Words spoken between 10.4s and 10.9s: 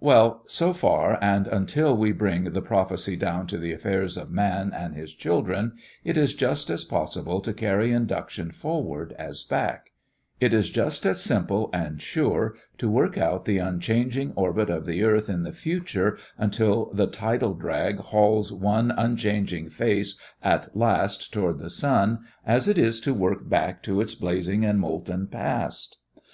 it is